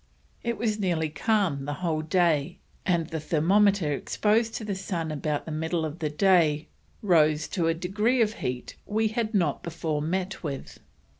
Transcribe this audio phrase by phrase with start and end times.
[0.41, 2.57] It was nearly calm the whole day,
[2.87, 6.67] and the thermometer exposed to the sun about the middle of the day
[7.03, 10.79] rose to a degree of heat we have not before met with."